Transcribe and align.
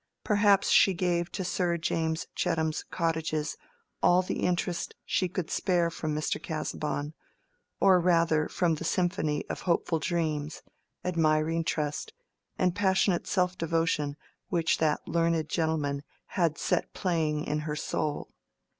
Perhaps 0.23 0.69
she 0.71 0.95
gave 0.95 1.31
to 1.31 1.45
Sir 1.45 1.77
James 1.77 2.25
Chettam's 2.33 2.83
cottages 2.89 3.55
all 4.01 4.23
the 4.23 4.39
interest 4.47 4.95
she 5.05 5.29
could 5.29 5.51
spare 5.51 5.91
from 5.91 6.15
Mr. 6.15 6.41
Casaubon, 6.41 7.13
or 7.79 7.99
rather 7.99 8.47
from 8.49 8.73
the 8.73 8.83
symphony 8.83 9.45
of 9.47 9.61
hopeful 9.61 9.99
dreams, 9.99 10.63
admiring 11.05 11.63
trust, 11.63 12.13
and 12.57 12.73
passionate 12.75 13.27
self 13.27 13.55
devotion 13.59 14.17
which 14.49 14.79
that 14.79 15.07
learned 15.07 15.47
gentleman 15.49 16.01
had 16.29 16.57
set 16.57 16.95
playing 16.95 17.45
in 17.45 17.59
her 17.59 17.75
soul. 17.75 18.31